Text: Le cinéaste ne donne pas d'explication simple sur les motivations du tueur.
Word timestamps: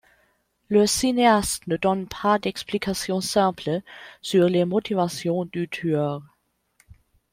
Le 0.67 0.87
cinéaste 0.87 1.67
ne 1.67 1.77
donne 1.77 2.07
pas 2.07 2.39
d'explication 2.39 3.21
simple 3.21 3.81
sur 4.23 4.49
les 4.49 4.65
motivations 4.65 5.45
du 5.45 5.69
tueur. 5.69 6.23